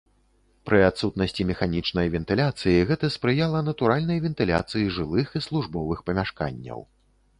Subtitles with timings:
[0.69, 6.79] Пры адсутнасці механічнай вентыляцыі гэта спрыяла натуральнай вентыляцыі жылых і службовых памяшканняў.